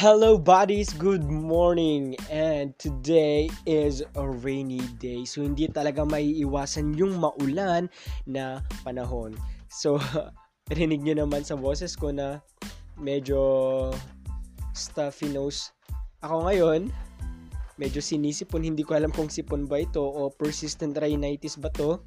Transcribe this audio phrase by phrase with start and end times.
[0.00, 2.16] Hello buddies, good morning!
[2.32, 5.28] And today is a rainy day.
[5.28, 7.92] So hindi talaga may iwasan yung maulan
[8.24, 9.36] na panahon.
[9.68, 10.00] So
[10.72, 12.40] rinig nyo naman sa boses ko na
[12.96, 13.92] medyo
[14.72, 15.68] stuffy nose
[16.24, 16.88] ako ngayon.
[17.76, 22.00] Medyo sinisipon, hindi ko alam kung sipon ba ito o persistent rhinitis ba to.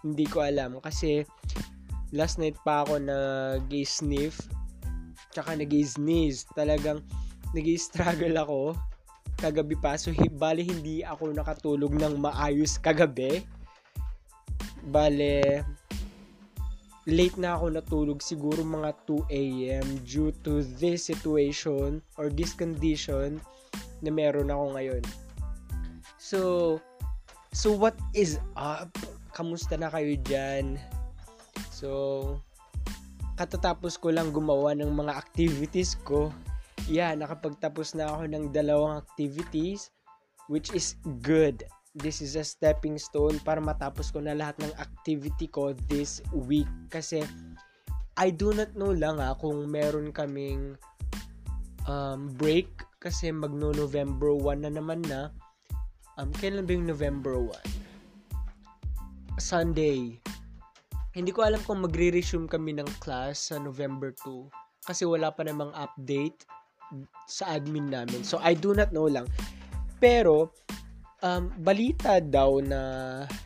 [0.00, 1.28] Hindi ko alam kasi
[2.16, 4.40] last night pa ako nag-sniff
[5.34, 6.46] tsaka nag-sneeze.
[6.54, 7.02] Talagang
[7.54, 8.60] nag-struggle ako
[9.40, 9.96] kagabi pa.
[9.96, 13.42] So, bali hindi ako nakatulog ng maayos kagabi.
[14.90, 15.64] Bale,
[17.08, 19.86] late na ako natulog siguro mga 2 a.m.
[20.04, 23.40] due to this situation or this condition
[24.04, 25.02] na meron ako ngayon.
[26.20, 26.40] So,
[27.52, 28.92] so what is up?
[29.32, 30.76] Kamusta na kayo dyan?
[31.72, 32.36] So,
[33.40, 36.28] katatapos ko lang gumawa ng mga activities ko.
[36.84, 39.88] Yeah, nakapagtapos na ako ng dalawang activities
[40.52, 41.64] which is good.
[41.96, 46.68] This is a stepping stone para matapos ko na lahat ng activity ko this week.
[46.92, 47.24] Kasi
[48.20, 50.76] I do not know lang ha, kung meron kaming
[51.88, 52.68] um, break
[53.00, 55.32] kasi magno November 1 na naman na.
[56.20, 57.56] Um, kailan ba yung November 1?
[59.40, 60.20] Sunday
[61.10, 65.74] hindi ko alam kung magre-resume kami ng class sa November 2 kasi wala pa namang
[65.74, 66.46] update
[67.26, 68.22] sa admin namin.
[68.22, 69.26] So, I do not know lang.
[69.98, 70.54] Pero,
[71.22, 72.80] um, balita daw na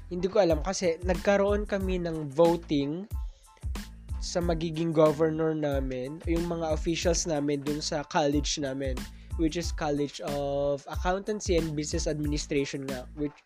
[0.09, 3.05] hindi ko alam kasi nagkaroon kami ng voting
[4.25, 8.97] sa magiging governor namin, yung mga officials namin dun sa college namin,
[9.37, 13.37] which is College of Accountancy and Business Administration nga, which,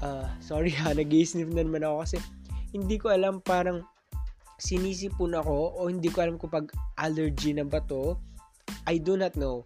[0.00, 2.16] uh, sorry ha, nag-i-sniff na naman ako kasi
[2.70, 3.82] hindi ko alam parang
[4.60, 6.68] sinisipon ako o hindi ko alam kung pag
[7.00, 8.14] allergy na ba to.
[8.86, 9.64] I do not know.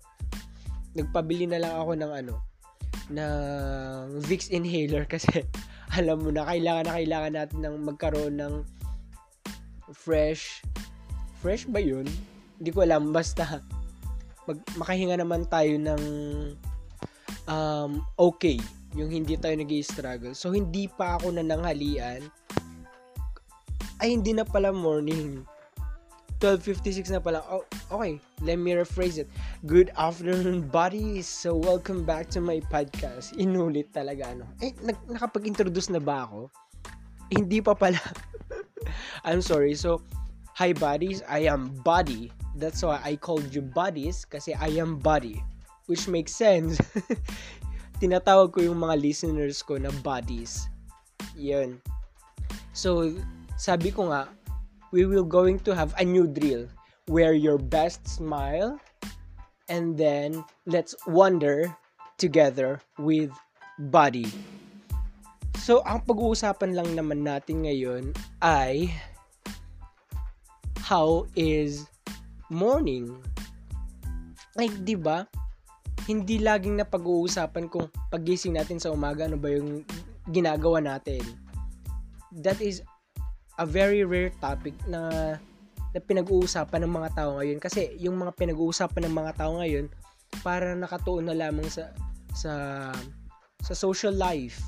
[0.94, 2.34] Nagpabili na lang ako ng ano,
[3.10, 5.44] ng Vicks inhaler kasi
[5.94, 8.54] alam mo na kailangan na kailangan natin ng magkaroon ng
[9.92, 10.64] fresh
[11.44, 12.08] fresh ba yun?
[12.56, 13.60] Hindi ko alam basta
[14.48, 16.02] mag, makahinga naman tayo ng
[17.48, 18.56] um, okay
[18.94, 22.22] yung hindi tayo nag struggle so hindi pa ako nananghalian
[24.04, 25.48] ay hindi na pala morning
[26.44, 27.40] 12.56 na pala.
[27.48, 29.32] Oh, okay, let me rephrase it.
[29.64, 31.24] Good afternoon, buddies.
[31.24, 33.32] So, welcome back to my podcast.
[33.40, 34.44] Inulit talaga, ano.
[34.60, 36.52] Eh, nag- nakapag-introduce na ba ako?
[37.32, 37.96] Eh, hindi pa pala.
[39.24, 39.72] I'm sorry.
[39.72, 40.04] So,
[40.52, 41.24] hi, buddies.
[41.24, 42.28] I am Buddy.
[42.60, 45.40] That's why I called you buddies kasi I am Buddy.
[45.88, 46.76] Which makes sense.
[48.04, 50.68] Tinatawag ko yung mga listeners ko na buddies.
[51.32, 51.80] Yun.
[52.76, 53.16] So,
[53.56, 54.26] sabi ko nga,
[54.90, 56.66] we will going to have a new drill.
[57.10, 58.78] Wear your best smile
[59.68, 61.70] and then let's wonder
[62.16, 63.34] together with
[63.90, 64.30] body.
[65.64, 68.12] So, ang pag-uusapan lang naman natin ngayon
[68.44, 68.92] ay
[70.84, 71.88] how is
[72.52, 73.16] morning?
[74.60, 75.24] Ay, di ba?
[76.04, 79.88] Hindi laging na pag-uusapan kung pagising natin sa umaga ano ba yung
[80.28, 81.24] ginagawa natin.
[82.44, 82.84] That is
[83.58, 85.34] a very rare topic na
[85.94, 87.62] na pinag-uusapan ng mga tao ngayon.
[87.62, 89.86] Kasi yung mga pinag-uusapan ng mga tao ngayon
[90.42, 91.94] para nakatuon na lamang sa
[92.34, 92.52] sa
[93.62, 94.58] sa social life.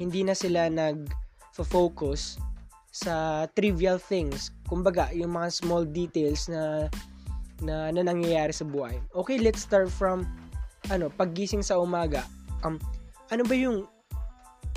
[0.00, 1.12] Hindi na sila nag
[1.60, 2.40] focus
[2.88, 4.48] sa trivial things.
[4.64, 6.88] Kumbaga yung mga small details na
[7.60, 8.96] na, na nangyayari sa buhay.
[9.12, 10.24] Okay let's start from
[10.88, 12.24] ano paggising sa umaga.
[12.64, 12.80] Um
[13.28, 13.84] ano ba yung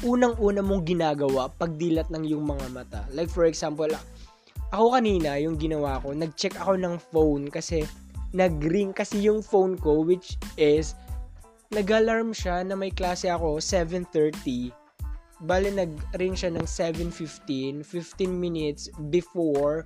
[0.04, 3.02] unang-una mong ginagawa pag dilat ng yung mga mata?
[3.16, 3.90] Like for example,
[4.70, 7.88] ako kanina, yung ginawa ko, nag-check ako ng phone kasi
[8.34, 10.98] nag-ring kasi yung phone ko which is
[11.70, 14.74] nag-alarm siya na may klase ako 7.30
[15.46, 17.86] bale nag-ring siya ng 7.15 15
[18.30, 19.86] minutes before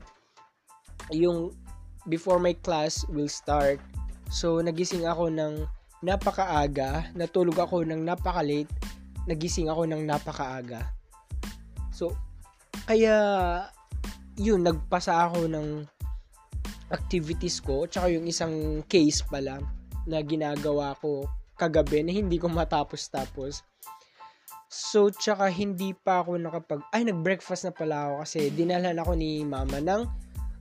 [1.11, 1.51] yung
[2.07, 3.79] before my class will start
[4.31, 5.67] so nagising ako ng
[6.03, 8.69] napakaaga natulog ako ng napaka-late
[9.27, 10.87] nagising ako ng napakaaga.
[11.91, 12.15] So,
[12.87, 13.15] kaya,
[14.39, 15.83] yun, nagpasa ako ng
[16.87, 19.59] activities ko, tsaka yung isang case pala
[20.07, 21.27] na ginagawa ko
[21.59, 23.67] kagabi na hindi ko matapos-tapos.
[24.71, 26.79] So, tsaka hindi pa ako nakapag...
[26.95, 30.01] Ay, nag-breakfast na pala ako kasi dinalhan ako ni mama ng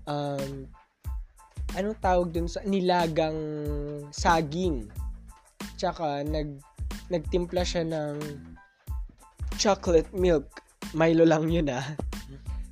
[0.09, 0.67] um,
[1.77, 3.37] anong tawag dun sa nilagang
[4.15, 4.89] saging.
[5.77, 6.57] Tsaka nag
[7.13, 8.15] nagtimpla siya ng
[9.57, 10.47] chocolate milk.
[10.95, 11.85] Milo lang yun ah.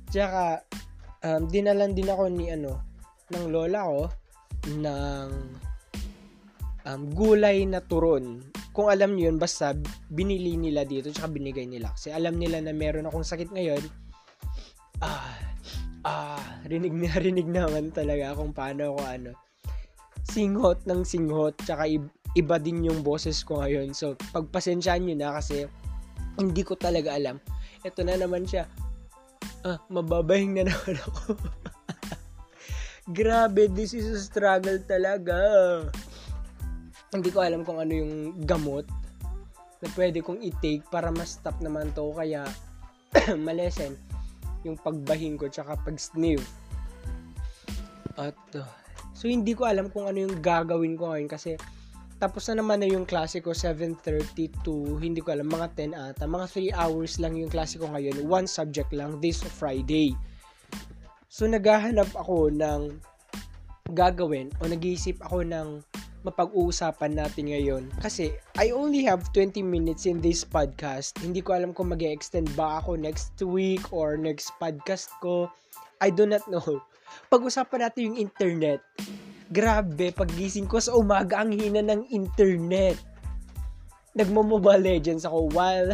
[0.09, 0.63] Tsaka,
[1.25, 2.79] um, dinalan din ako ni ano,
[3.33, 4.01] ng lola ko,
[4.79, 5.29] ng
[6.85, 8.39] um, gulay na turon.
[8.71, 9.73] Kung alam niyo yun, basta
[10.11, 11.91] binili nila dito tsaka binigay nila.
[11.95, 13.81] Kasi alam nila na meron akong sakit ngayon.
[15.03, 15.35] Ah,
[16.05, 19.31] ah, rinig na rinig naman talaga kung paano ako ano.
[20.25, 21.87] Singhot ng singhot tsaka
[22.35, 23.95] iba din yung boses ko ngayon.
[23.95, 25.69] So, pagpasensyaan nyo na kasi
[26.39, 27.39] hindi ko talaga alam.
[27.83, 28.67] Ito na naman siya.
[29.65, 31.35] Ah, mababahing na naman ako.
[33.17, 35.37] Grabe, this is a struggle talaga
[37.15, 38.83] hindi ko alam kung ano yung gamot
[39.79, 42.43] na pwede kong i-take para ma-stop naman to kaya
[43.47, 43.95] malesen
[44.67, 46.43] yung pagbahing ko tsaka pag-sniff.
[48.19, 48.67] At uh,
[49.15, 51.55] so hindi ko alam kung ano yung gagawin ko ngayon kasi
[52.15, 56.23] tapos na naman na yung klase ko 7.30 to hindi ko alam mga 10 ata
[56.23, 60.15] mga 3 hours lang yung klase ngayon one subject lang this Friday
[61.27, 62.95] so naghahanap ako ng
[63.93, 65.83] gagawin o nag-iisip ako ng
[66.25, 67.83] mapag-uusapan natin ngayon.
[68.01, 71.13] Kasi I only have 20 minutes in this podcast.
[71.21, 75.45] Hindi ko alam kung mag extend ba ako next week or next podcast ko.
[76.01, 76.81] I do not know.
[77.31, 78.81] Pag-usapan natin yung internet.
[79.53, 82.97] Grabe, pagising ko sa umaga ang hina ng internet.
[84.17, 85.91] Nagmo-mobile legends ako while,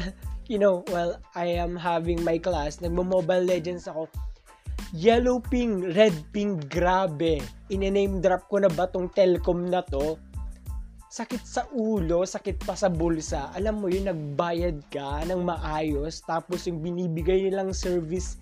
[0.51, 4.07] you know, while I am having my class, nagmo-mobile legends ako
[4.91, 7.39] Yellow ping, red ping, grabe.
[7.71, 10.19] Ine-name drop ko na ba tong Telcom na to?
[11.07, 13.55] Sakit sa ulo, sakit pa sa bulsa.
[13.55, 18.35] Alam mo yun, nagbayad ka ng maayos, tapos yung binibigay nilang service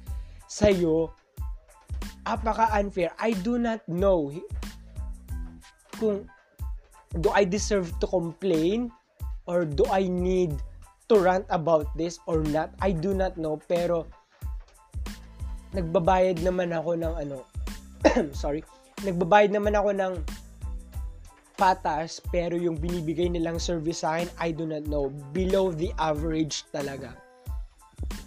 [0.50, 1.14] sa'yo,
[2.26, 3.14] apaka-unfair.
[3.22, 4.34] I do not know
[6.00, 6.26] kung
[7.20, 8.90] do I deserve to complain
[9.50, 10.56] or do I need
[11.10, 12.70] to rant about this or not.
[12.80, 14.06] I do not know, pero
[15.74, 17.38] nagbabayad naman ako ng ano,
[18.32, 18.62] sorry,
[19.02, 20.14] nagbabayad naman ako ng
[21.58, 25.12] patas, pero yung binibigay nilang service sa akin, I do not know.
[25.36, 27.18] Below the average talaga.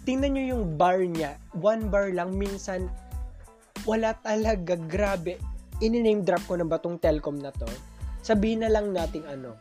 [0.05, 1.39] Tingnan nyo yung bar niya.
[1.57, 2.91] One bar lang, minsan,
[3.87, 5.39] wala talaga, grabe.
[5.81, 7.65] Ini-name drop ko na ba tong Telcom na to?
[8.21, 9.57] Sabihin na lang nating ano,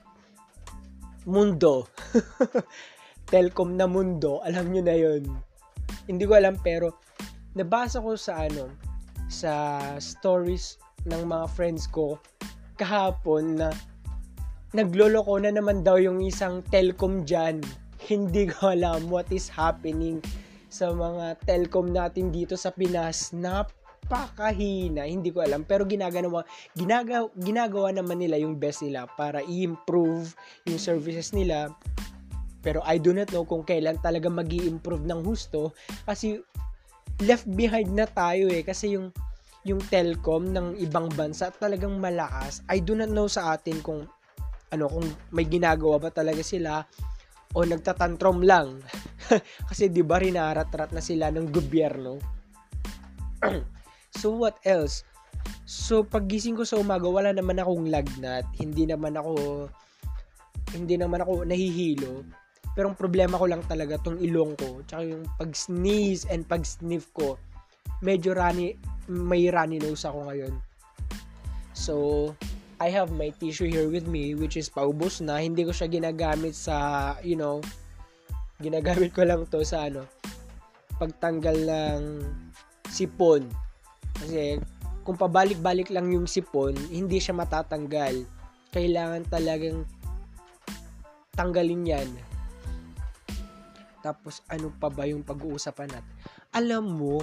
[1.24, 1.88] mundo.
[3.32, 5.24] Telcom na mundo, alam nyo na yun.
[6.04, 7.00] Hindi ko alam, pero
[7.56, 8.68] nabasa ko sa ano,
[9.32, 10.76] sa stories
[11.08, 12.20] ng mga friends ko
[12.76, 13.68] kahapon na
[14.72, 17.60] nagloloko na naman daw yung isang telcom dyan.
[18.02, 20.18] Hindi ko alam what is happening
[20.72, 23.30] sa mga telcom natin dito sa Pinas.
[24.02, 25.06] Napakahina.
[25.06, 25.62] Hindi ko alam.
[25.64, 26.44] Pero ginagawa,
[26.74, 30.34] ginagawa, ginagawa naman nila yung best nila para i-improve
[30.66, 31.70] yung services nila.
[32.60, 35.72] Pero I do not know kung kailan talaga mag improve ng husto.
[36.04, 36.38] Kasi
[37.24, 39.14] left behind na tayo eh kasi yung
[39.62, 42.66] yung telcom ng ibang bansa talagang malakas.
[42.66, 44.04] I do not know sa atin kung
[44.74, 46.82] ano kung may ginagawa ba talaga sila
[47.54, 48.82] o nagtatantrom lang.
[49.70, 52.18] kasi 'di ba rinarat-rat na sila ng gobyerno.
[54.14, 55.04] so what else?
[55.66, 59.66] So pagising ko sa umaga wala naman akong lagnat, hindi naman ako
[60.72, 62.24] hindi naman ako nahihilo.
[62.72, 67.36] Pero ang problema ko lang talaga tong ilong ko, tsaka yung pag-sneeze and pag-sniff ko,
[68.00, 68.80] medyo runny,
[69.12, 70.56] may runny nose ako ngayon.
[71.76, 72.32] So,
[72.80, 75.38] I have my tissue here with me, which is paubos na.
[75.38, 77.60] Hindi ko siya ginagamit sa, you know,
[78.58, 80.08] ginagamit ko lang to sa ano,
[80.96, 82.02] pagtanggal ng
[82.88, 83.46] sipon.
[84.18, 84.60] Kasi,
[85.02, 88.24] kung pabalik-balik lang yung sipon, hindi siya matatanggal.
[88.72, 89.84] Kailangan talagang
[91.32, 92.08] tanggalin yan
[94.02, 96.14] tapos ano pa ba yung pag-uusapan natin?
[96.52, 97.16] Alam mo,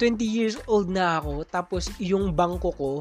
[0.00, 2.92] 20 years old na ako, tapos yung bangko ko,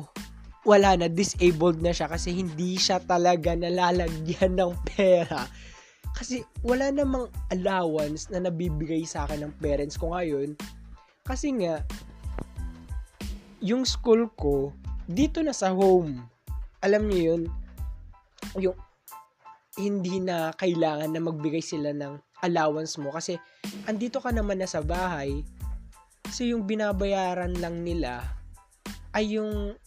[0.68, 5.48] wala na, disabled na siya kasi hindi siya talaga nalalagyan ng pera.
[6.12, 10.60] Kasi wala namang allowance na nabibigay sa akin ng parents ko ngayon.
[11.24, 11.88] Kasi nga,
[13.62, 14.74] yung school ko,
[15.10, 16.22] dito na sa home.
[16.84, 17.42] Alam niyo yun,
[18.60, 18.78] yung
[19.78, 23.38] hindi na kailangan na magbigay sila ng allowance mo kasi
[23.86, 25.42] andito ka naman na sa bahay.
[26.34, 28.26] So yung binabayaran lang nila
[29.14, 29.78] ay yung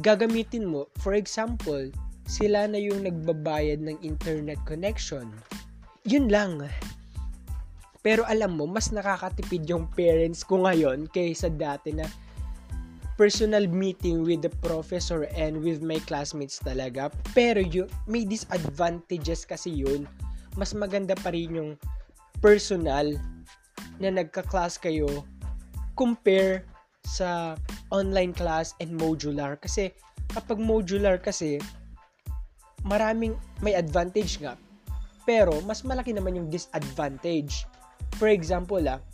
[0.00, 0.88] gagamitin mo.
[1.00, 1.92] For example
[2.30, 5.26] sila na yung nagbabayad ng internet connection.
[6.06, 6.62] Yun lang.
[8.00, 12.06] Pero alam mo mas nakakatipid yung parents ko ngayon kaysa dati na
[13.20, 19.68] personal meeting with the professor and with my classmates talaga pero yun, may disadvantages kasi
[19.84, 20.08] yun
[20.56, 21.70] mas maganda pa rin yung
[22.40, 23.12] personal
[24.00, 25.04] na nagka-class kayo
[26.00, 26.64] compare
[27.04, 27.56] sa
[27.92, 29.60] online class and modular.
[29.60, 29.92] Kasi
[30.32, 31.60] kapag modular kasi,
[32.86, 34.56] maraming may advantage nga.
[35.28, 37.68] Pero mas malaki naman yung disadvantage.
[38.16, 39.04] For example, ah,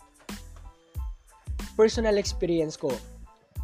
[1.75, 2.95] personal experience ko,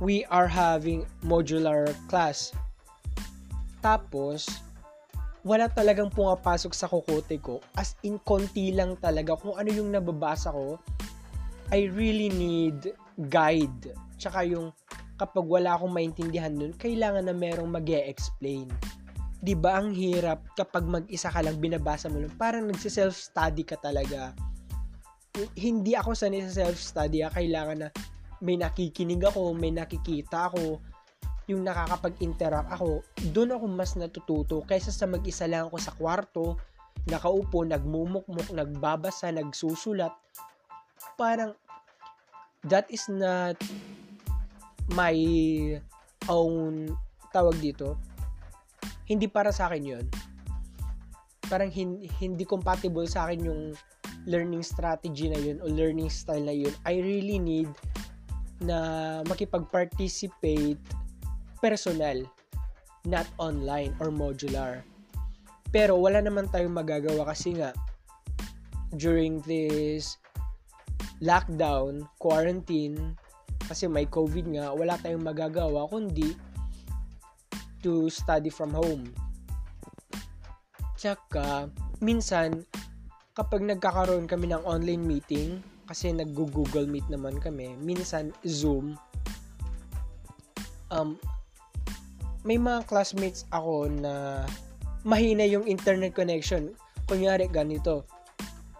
[0.02, 2.50] we are having modular class.
[3.78, 4.50] Tapos,
[5.47, 7.62] wala talagang pumapasok sa kokote ko.
[7.78, 9.38] As in, konti lang talaga.
[9.38, 10.82] Kung ano yung nababasa ko,
[11.71, 12.90] I really need
[13.30, 13.94] guide.
[14.18, 14.75] Tsaka yung
[15.14, 18.66] kapag wala akong maintindihan nun, kailangan na merong mag explain
[19.42, 24.35] Di ba ang hirap kapag mag-isa ka lang binabasa mo lang, parang nagsi-self-study ka talaga.
[25.59, 27.30] Hindi ako sanay sa self-study, ah.
[27.35, 27.88] kailangan na
[28.42, 30.82] may nakikinig ako, may nakikita ako,
[31.46, 36.58] yung nakakapag-interact ako, doon ako mas natututo kaysa sa mag-isa lang ako sa kwarto,
[37.06, 40.11] nakaupo, nagmumukmuk, nagbabasa, nagsusulat.
[41.14, 41.54] Parang,
[42.66, 43.58] that is not
[44.90, 45.14] my
[46.26, 46.90] own,
[47.30, 47.99] tawag dito,
[49.06, 50.06] hindi para sa akin yon
[51.46, 53.62] Parang hin- hindi compatible sa akin yung
[54.30, 56.70] learning strategy na yun o learning style na yun.
[56.87, 57.70] I really need
[58.62, 58.78] na
[59.26, 60.81] makipag-participate
[61.59, 62.23] personal,
[63.07, 64.83] not online or modular.
[65.73, 67.73] Pero wala naman tayong magagawa kasi nga
[68.97, 70.21] during this
[71.23, 73.16] lockdown, quarantine,
[73.64, 76.35] kasi may COVID nga, wala tayong magagawa kundi
[77.81, 79.09] to study from home.
[80.99, 81.66] Tsaka,
[81.99, 82.62] minsan,
[83.35, 85.59] kapag nagkakaroon kami ng online meeting,
[85.92, 88.96] kasi nag-Google Meet naman kami, minsan Zoom,
[90.88, 91.20] um,
[92.49, 94.42] may mga classmates ako na
[95.04, 96.72] mahina yung internet connection.
[97.04, 98.08] Kunyari, ganito.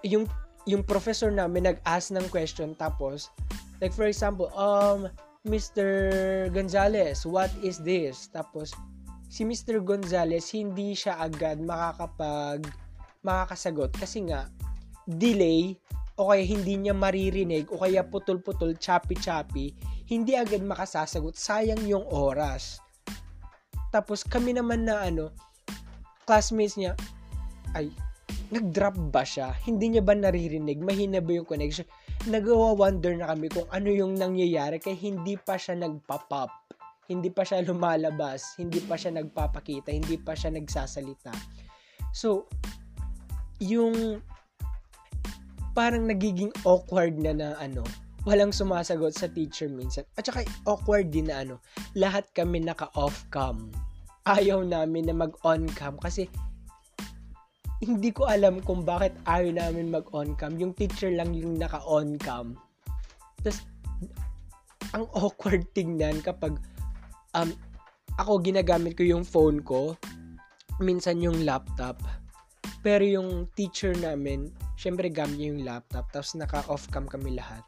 [0.09, 0.25] Yung,
[0.65, 3.29] yung professor namin nag-ask ng question tapos,
[3.85, 5.13] like for example, um,
[5.45, 6.49] Mr.
[6.49, 8.33] Gonzales, what is this?
[8.33, 8.73] Tapos,
[9.29, 9.85] si Mr.
[9.85, 12.65] Gonzales, hindi siya agad makakapag
[13.21, 14.49] makakasagot kasi nga,
[15.07, 15.79] delay
[16.21, 19.73] o kaya hindi niya maririnig o kaya putol-putol, choppy-choppy,
[20.13, 21.37] hindi agad makasasagot.
[21.39, 22.83] Sayang yung oras.
[23.93, 25.33] Tapos kami naman na ano,
[26.29, 26.93] classmates niya,
[27.73, 27.89] ay,
[28.53, 29.57] nag-drop ba siya?
[29.65, 30.81] Hindi niya ba naririnig?
[30.81, 31.89] Mahina ba yung connection?
[32.29, 36.53] Nagawa-wonder na kami kung ano yung nangyayari kaya hindi pa siya nagpa-pop.
[37.09, 38.57] Hindi pa siya lumalabas.
[38.61, 39.91] Hindi pa siya nagpapakita.
[39.91, 41.33] Hindi pa siya nagsasalita.
[42.13, 42.47] So,
[43.59, 44.21] yung
[45.73, 47.85] parang nagiging awkward na na ano,
[48.29, 50.07] walang sumasagot sa teacher minsan.
[50.15, 51.59] At saka awkward din na ano,
[51.99, 53.73] lahat kami naka-off cam.
[54.23, 56.31] Ayaw namin na mag-on cam kasi
[57.83, 60.55] hindi ko alam kung bakit ayaw namin mag-on cam.
[60.55, 62.55] Yung teacher lang yung naka-on cam.
[63.43, 63.67] Tapos,
[64.95, 66.63] ang awkward tingnan kapag
[67.35, 67.51] um,
[68.21, 69.99] ako ginagamit ko yung phone ko,
[70.79, 71.99] minsan yung laptop.
[72.87, 77.63] Pero yung teacher namin, syempre gamit niya yung laptop, tapos naka-off cam kami lahat.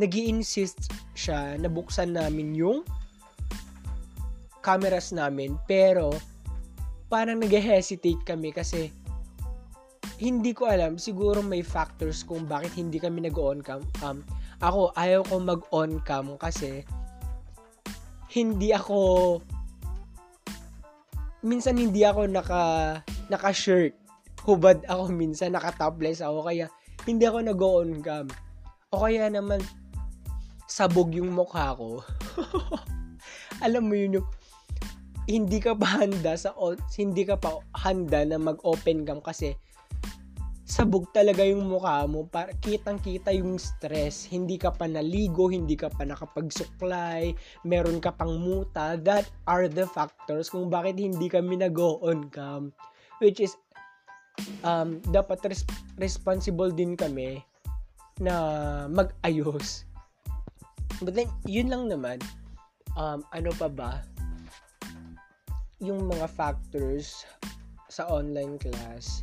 [0.00, 2.80] Nag insist siya na buksan namin yung
[4.64, 6.16] cameras namin pero
[7.12, 8.88] parang nag-hesitate kami kasi
[10.16, 14.24] hindi ko alam siguro may factors kung bakit hindi kami nag-on cam um,
[14.64, 16.82] ako ayaw ko mag-on cam kasi
[18.32, 19.38] hindi ako
[21.46, 22.62] minsan hindi ako naka
[23.30, 23.94] naka shirt
[24.46, 26.70] hubad ako minsan naka topless ako kaya
[27.04, 28.26] hindi ako nag-on cam
[28.94, 29.58] o kaya naman
[30.70, 32.02] sabog yung mukha ko.
[33.66, 34.28] Alam mo yun yung
[35.26, 36.54] hindi ka pa handa sa
[36.94, 39.58] hindi ka pa handa na mag-open cam kasi
[40.66, 44.26] sabog talaga yung mukha mo para kitang-kita yung stress.
[44.26, 47.34] Hindi ka pa naligo, hindi ka pa nakapagsuklay,
[47.66, 48.98] meron ka pang muta.
[48.98, 52.74] That are the factors kung bakit hindi kami nag-on cam.
[53.22, 53.54] Which is
[54.64, 57.40] um, dapat res- responsible din kami
[58.16, 58.34] na
[58.88, 59.86] mag-ayos
[61.04, 62.24] But then, yun lang naman.
[62.96, 64.00] Um, ano pa ba?
[65.84, 67.28] Yung mga factors
[67.92, 69.20] sa online class.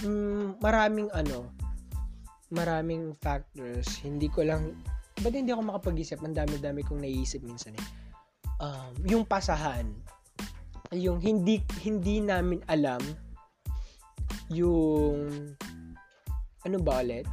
[0.00, 1.52] Mm, maraming ano,
[2.48, 4.00] maraming factors.
[4.00, 4.72] Hindi ko lang,
[5.20, 6.24] ba't hindi ako makapag-isip?
[6.24, 7.86] Ang dami-dami kong naiisip minsan eh.
[8.64, 9.92] Um, yung pasahan.
[10.96, 13.04] Yung hindi, hindi namin alam
[14.52, 15.30] yung
[16.64, 17.28] ano ba ulit?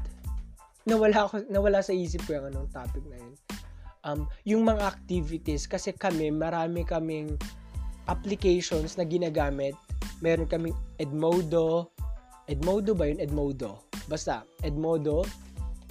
[0.86, 3.34] Nawala, ako, nawala sa isip ko yung anong topic na yun.
[4.06, 7.34] Um, yung mga activities kasi kami marami kaming
[8.06, 9.74] applications na ginagamit.
[10.22, 11.90] Meron kaming Edmodo.
[12.46, 13.18] Edmodo ba yun?
[13.18, 13.82] Edmodo.
[14.06, 15.26] Basta Edmodo.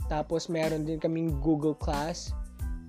[0.07, 2.31] Tapos meron din kaming Google Class.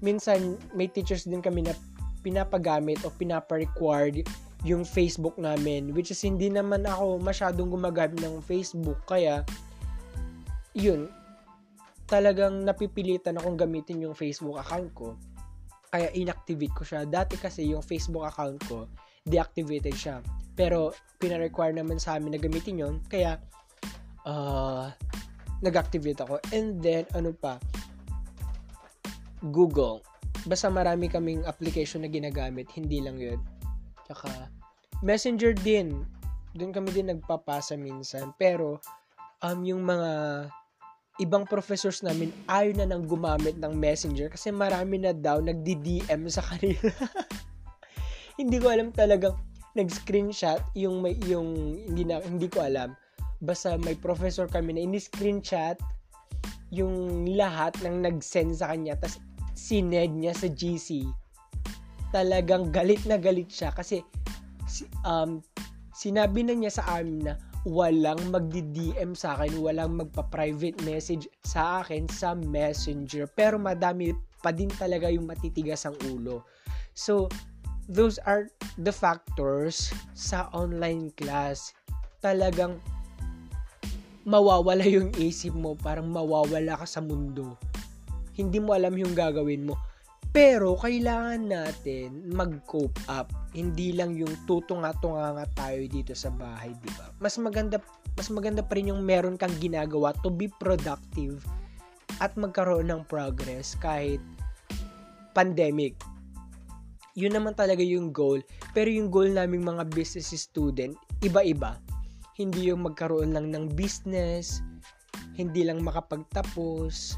[0.05, 1.73] Minsan may teachers din kami na
[2.21, 4.21] pinapagamit o pinapa-required
[4.65, 8.97] yung Facebook namin which is hindi naman ako masyadong gumagamit ng Facebook.
[9.05, 9.45] Kaya
[10.73, 11.07] yun
[12.09, 15.07] talagang napipilitan akong gamitin yung Facebook account ko.
[15.93, 17.05] Kaya inactivate ko siya.
[17.05, 18.89] Dati kasi yung Facebook account ko
[19.29, 20.25] deactivated siya.
[20.57, 23.37] Pero pina-require naman sa amin na gamitin yon kaya
[24.25, 24.89] uh,
[25.61, 26.41] nag-activate ako.
[26.49, 27.61] And then ano pa?
[29.53, 30.01] Google.
[30.49, 32.65] Basta marami kaming application na ginagamit.
[32.73, 33.37] Hindi lang yun
[34.05, 34.29] tsaka
[35.03, 36.05] Messenger din.
[36.55, 38.31] Doon kami din nagpapasa minsan.
[38.39, 38.79] Pero,
[39.43, 40.11] um, yung mga
[41.19, 46.43] ibang professors namin ayaw na nang gumamit ng messenger kasi marami na daw nagdi-DM sa
[46.43, 46.91] kanila.
[48.39, 49.35] hindi ko alam talagang
[49.79, 52.95] nag-screenshot yung may yung hindi na hindi ko alam.
[53.43, 55.79] Basta may professor kami na ini-screenshot
[56.71, 59.19] yung lahat ng nag-send sa kanya tas
[59.55, 61.07] sined niya sa GC.
[62.13, 64.01] Talagang galit na galit siya kasi
[65.05, 65.41] um,
[65.95, 67.33] sinabi na niya sa amin na
[67.65, 73.25] walang magdi-DM sa akin, walang magpa-private message sa akin sa messenger.
[73.33, 74.13] Pero madami
[74.45, 76.45] pa din talaga yung matitigas ang ulo.
[76.93, 77.25] So,
[77.89, 78.45] those are
[78.77, 81.73] the factors sa online class.
[82.21, 82.77] Talagang
[84.29, 87.57] mawawala yung isip mo, parang mawawala ka sa mundo.
[88.37, 89.73] Hindi mo alam yung gagawin mo.
[90.35, 93.31] Pero kailangan natin mag-cope up.
[93.55, 97.07] Hindi lang yung tutunga-tunga nga tayo dito sa bahay, di ba?
[97.23, 97.79] Mas maganda
[98.19, 101.39] mas maganda pa rin yung meron kang ginagawa to be productive
[102.19, 104.19] at magkaroon ng progress kahit
[105.31, 105.95] pandemic.
[107.15, 108.43] Yun naman talaga yung goal.
[108.75, 111.79] Pero yung goal naming mga business student, iba-iba.
[112.35, 114.59] Hindi yung magkaroon lang ng business,
[115.39, 117.15] hindi lang makapagtapos,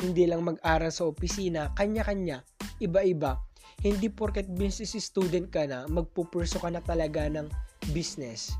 [0.00, 2.40] hindi lang mag-aral sa opisina, kanya-kanya,
[2.80, 3.36] iba-iba.
[3.80, 7.48] Hindi porket business student ka na, magpupurso ka na talaga ng
[7.92, 8.52] business.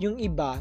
[0.00, 0.60] Yung iba,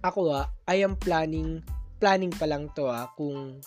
[0.00, 1.60] ako ah, I am planning,
[2.00, 3.60] planning pa lang to ah, kung,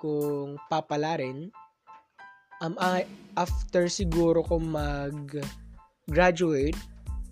[0.00, 1.52] kung papalarin,
[2.60, 3.04] um, I,
[3.36, 5.36] after siguro ko mag-graduate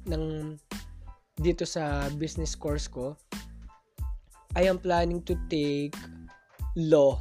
[0.08, 0.56] ng
[1.40, 3.16] dito sa business course ko,
[4.54, 5.98] I am planning to take
[6.78, 7.18] law.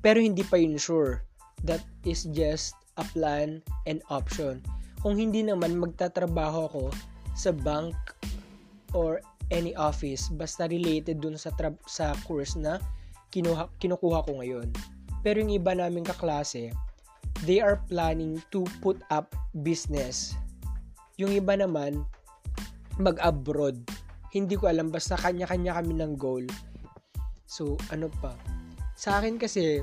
[0.00, 1.24] Pero hindi pa yun sure.
[1.64, 4.64] That is just a plan and option.
[5.00, 6.84] Kung hindi naman magtatrabaho ako
[7.36, 7.96] sa bank
[8.92, 9.20] or
[9.50, 12.80] any office basta related dun sa tra- sa course na
[13.32, 14.68] kinuha, kinukuha ko ngayon.
[15.20, 16.72] Pero yung iba naming kaklase,
[17.44, 19.32] they are planning to put up
[19.64, 20.36] business.
[21.20, 22.04] Yung iba naman,
[22.96, 23.76] mag-abroad.
[24.32, 26.44] Hindi ko alam, basta kanya-kanya kami ng goal.
[27.50, 28.30] So, ano pa?
[28.94, 29.82] Sa akin kasi,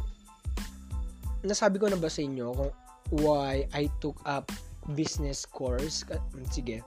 [1.43, 2.71] nasabi ko na ba sa inyo kung
[3.19, 4.47] why I took up
[4.95, 6.08] business course?
[6.47, 6.80] Sige.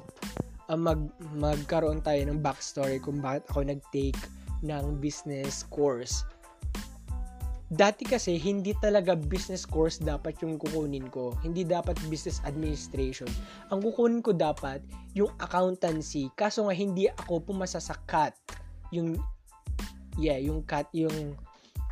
[0.73, 1.05] Uh, mag,
[1.37, 4.17] magkaroon tayo ng backstory kung bakit ako nag-take
[4.65, 6.25] ng business course.
[7.69, 11.37] Dati kasi, hindi talaga business course dapat yung kukunin ko.
[11.45, 13.29] Hindi dapat business administration.
[13.69, 14.81] Ang kukunin ko dapat
[15.13, 16.33] yung accountancy.
[16.35, 17.79] Kaso nga, hindi ako pumasa.
[18.91, 19.21] Yung,
[20.21, 21.35] yeah, yung CAT, yung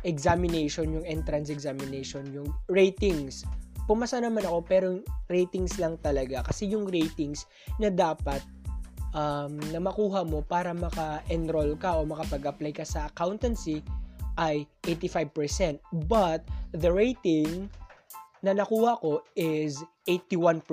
[0.07, 3.43] examination, yung entrance examination, yung ratings.
[3.89, 4.87] Pumasa naman ako pero
[5.27, 7.49] ratings lang talaga kasi yung ratings
[7.81, 8.39] na dapat
[9.17, 13.81] um, na makuha mo para maka-enroll ka o makapag-apply ka sa accountancy
[14.39, 15.81] ay 85%.
[16.07, 17.67] But the rating
[18.39, 20.63] na nakuha ko is 81%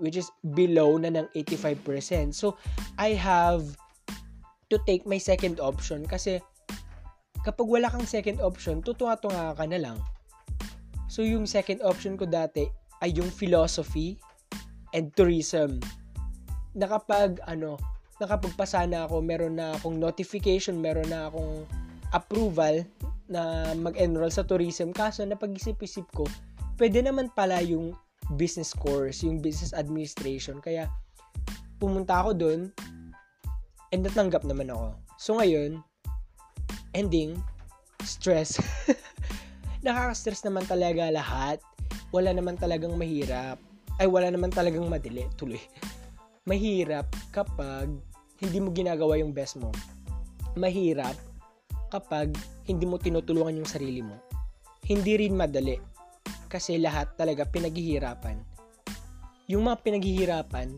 [0.00, 2.32] which is below na ng 85%.
[2.32, 2.56] So
[2.96, 3.76] I have
[4.72, 6.40] to take my second option kasi
[7.42, 9.98] kapag wala kang second option, tutunga-tunga ka na lang.
[11.10, 12.68] So, yung second option ko dati
[13.02, 14.20] ay yung philosophy
[14.94, 15.80] and tourism.
[16.76, 17.80] Nakapag, ano,
[18.22, 21.66] nakapagpasa na ako, meron na akong notification, meron na akong
[22.14, 22.84] approval
[23.26, 24.94] na mag-enroll sa tourism.
[24.94, 26.28] Kaso, napag-isip-isip ko,
[26.78, 27.96] pwede naman pala yung
[28.38, 30.62] business course, yung business administration.
[30.62, 30.86] Kaya,
[31.80, 32.60] pumunta ako dun,
[33.90, 34.94] and natanggap naman ako.
[35.18, 35.82] So, ngayon,
[36.96, 37.38] ending,
[38.04, 38.58] stress.
[39.84, 41.58] Nakaka-stress naman talaga lahat.
[42.10, 43.56] Wala naman talagang mahirap.
[44.00, 45.28] Ay, wala naman talagang madali.
[45.36, 45.60] Tuloy.
[46.48, 47.92] Mahirap kapag
[48.40, 49.70] hindi mo ginagawa yung best mo.
[50.56, 51.14] Mahirap
[51.92, 52.32] kapag
[52.64, 54.16] hindi mo tinutulungan yung sarili mo.
[54.84, 55.76] Hindi rin madali.
[56.50, 58.40] Kasi lahat talaga pinaghihirapan.
[59.46, 60.68] Yung mga pinaghihirapan,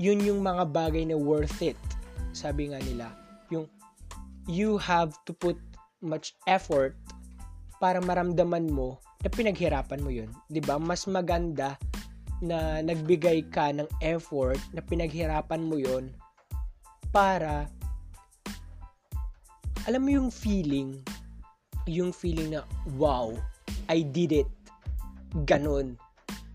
[0.00, 1.78] yun yung mga bagay na worth it.
[2.32, 3.21] Sabi nga nila,
[4.46, 5.58] you have to put
[6.02, 6.98] much effort
[7.78, 10.30] para maramdaman mo na pinaghirapan mo yun.
[10.66, 10.78] ba?
[10.78, 11.78] Mas maganda
[12.42, 16.10] na nagbigay ka ng effort na pinaghirapan mo yon
[17.14, 17.70] para
[19.86, 20.98] alam mo yung feeling
[21.86, 22.66] yung feeling na
[22.98, 23.30] wow
[23.90, 24.50] I did it.
[25.46, 25.98] Ganon.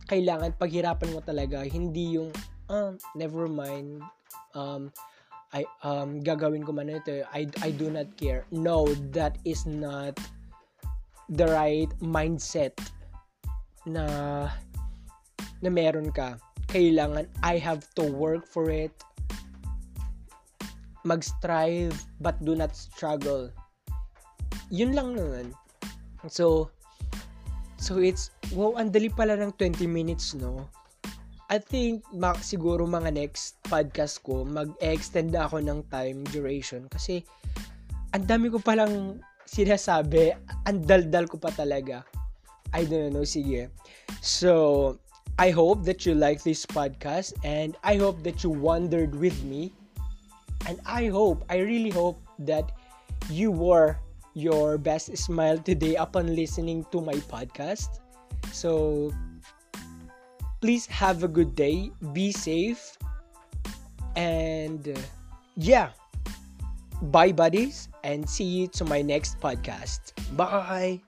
[0.07, 2.35] Kailangan paghirapan mo talaga hindi yung
[2.67, 4.03] ah, never mind.
[4.51, 4.91] Um
[5.55, 8.83] I um gagawin ko man ito I I do not care no
[9.15, 10.19] that is not
[11.31, 12.75] the right mindset
[13.87, 14.03] na
[15.63, 16.37] na meron ka.
[16.67, 18.91] Kailangan I have to work for it.
[21.07, 23.47] Mag-strive but do not struggle.
[24.67, 25.55] Yun lang naman.
[26.27, 26.67] So,
[27.79, 30.67] so it's, wow, ang dali pala ng 20 minutes, no?
[31.47, 37.23] I think, mak, siguro mga next podcast ko, mag-extend ako ng time duration kasi
[38.11, 40.35] ang dami ko palang sinasabi,
[40.67, 42.03] ang daldal ko pa talaga.
[42.75, 43.71] I don't know, sige.
[44.19, 44.99] So,
[45.39, 49.71] I hope that you like this podcast and I hope that you wondered with me.
[50.67, 52.75] And I hope, I really hope that
[53.31, 54.03] you wore
[54.35, 58.03] your best smile today upon listening to my podcast.
[58.51, 59.15] So,
[60.61, 62.97] please have a good day, be safe,
[64.15, 64.99] and uh,
[65.55, 65.89] yeah,
[67.13, 70.13] bye, buddies, and see you to my next podcast.
[70.35, 71.01] Bye.